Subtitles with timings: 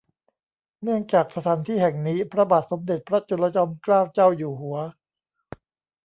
[0.83, 4.77] เนื่องจากสถานที่แห่งนี้พระบาทสมเด็จพระจุลจอมเกล้าเจ้าอยู่หัว